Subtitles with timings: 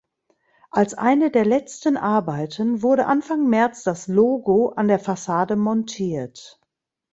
[0.71, 6.59] Als eine der letzten Arbeiten wurde Anfang März das Logo an der Fassade montiert.